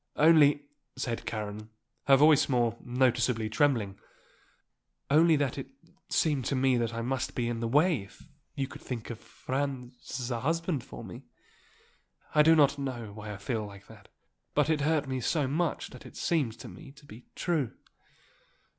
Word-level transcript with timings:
"Only" 0.15 0.63
said 1.05 1.27
Karen, 1.27 1.69
her 2.07 2.15
voice 2.15 2.49
more 2.49 2.75
noticeably 2.83 3.51
trembling 3.51 3.99
"only 5.11 5.35
that 5.35 5.59
it 5.59 5.67
seemed 6.09 6.45
to 6.45 6.55
me 6.55 6.75
that 6.77 6.91
I 6.91 7.03
must 7.03 7.35
be 7.35 7.47
in 7.47 7.59
the 7.59 7.67
way 7.67 8.01
if 8.01 8.27
you 8.55 8.67
could 8.67 8.81
think 8.81 9.11
of 9.11 9.19
Franz 9.19 10.19
as 10.19 10.31
a 10.31 10.39
husband 10.39 10.83
for 10.83 11.03
me. 11.03 11.25
I 12.33 12.41
do 12.41 12.55
not 12.55 12.79
know 12.79 13.13
why 13.13 13.31
I 13.31 13.37
feel 13.37 13.67
that. 13.69 14.07
But 14.55 14.71
it 14.71 14.81
hurt 14.81 15.07
me 15.07 15.19
so 15.21 15.47
much 15.47 15.91
that 15.91 16.03
it 16.07 16.17
seemed 16.17 16.53
to 16.61 16.67
me 16.67 16.91
to 16.93 17.05
be 17.05 17.27
true." 17.35 17.73